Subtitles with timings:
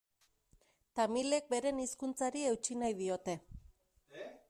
[0.99, 3.41] Tamilek beren hizkuntzari eutsi nahi diote.